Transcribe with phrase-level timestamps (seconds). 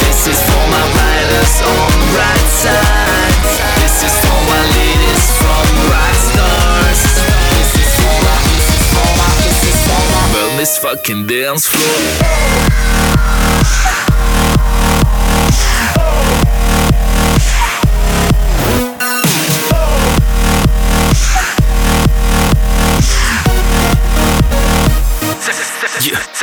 [0.00, 3.34] This is for my riders on right side.
[3.78, 7.00] This is for my ladies from rock stars.
[7.54, 10.56] This is for my, this is for my, this is for my.
[10.58, 13.39] This fucking dance floor.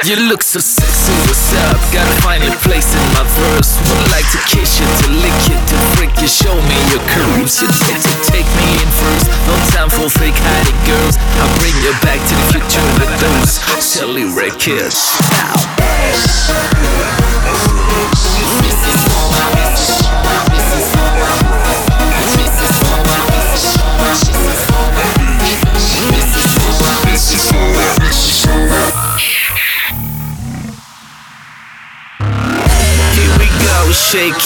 [0.07, 1.75] You, look so sexy, what's up?
[1.91, 3.75] Gotta find your place in my verse.
[3.91, 7.59] Would like to kiss you, to lick you, to freak you, show me your curves.
[7.59, 9.27] You get to take me in first.
[9.51, 11.19] No time for fake hiding girls.
[11.43, 15.11] I'll bring you back to the future with those silly records.
[15.27, 16.26] Here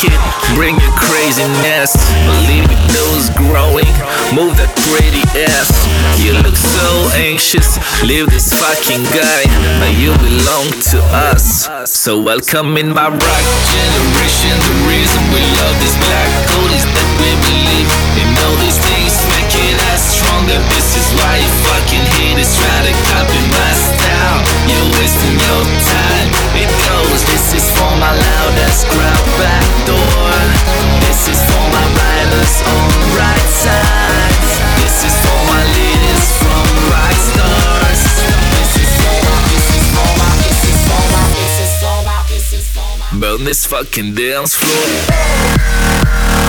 [0.03, 0.19] it,
[0.55, 1.95] bring your craziness.
[2.25, 3.89] Believe it knows growing,
[4.35, 5.71] move that pretty ass.
[6.19, 9.45] You look so anxious, leave this fucking guy.
[9.79, 10.99] But you belong to
[11.31, 11.69] us.
[11.89, 14.55] So welcome in my rock generation.
[14.59, 18.90] The reason we love this black code is that we believe in all these things,
[20.01, 20.57] stronger.
[20.73, 24.39] This is why you fucking haters try to copy my style.
[24.65, 26.29] You're wasting your time.
[26.57, 27.21] It goes.
[27.29, 30.33] This is for my loudest crowd back door.
[31.05, 34.33] This is for my riders on right side.
[34.81, 38.01] This is for my leaders from rock stars.
[38.57, 41.97] This is for my, this is for my, this is for my, this is for
[42.05, 43.19] my, this is for my.
[43.19, 46.40] Burn this fucking dance floor.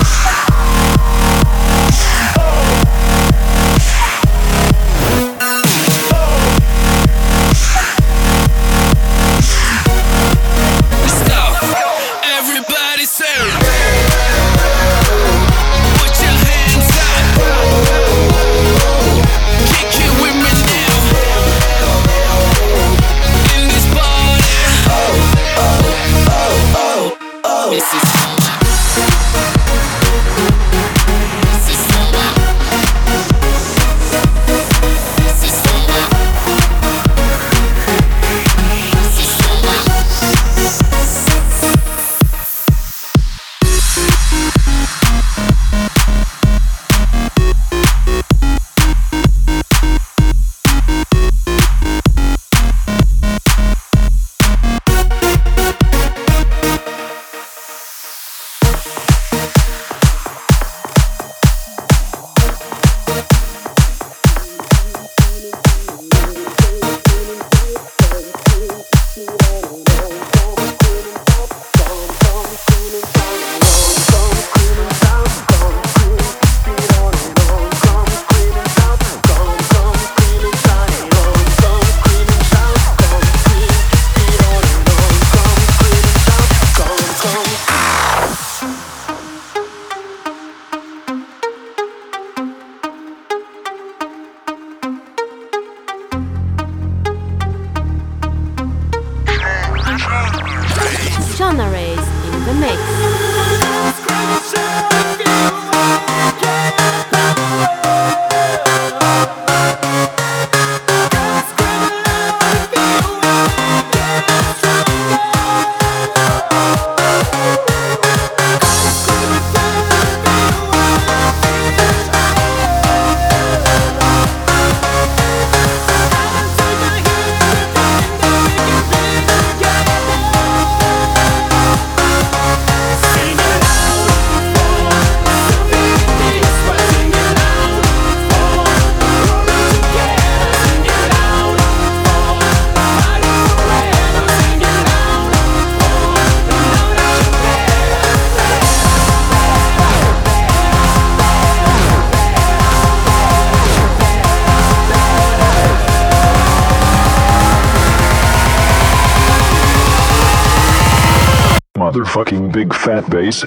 [161.93, 163.45] Motherfucking big fat bass.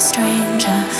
[0.00, 0.99] stranger.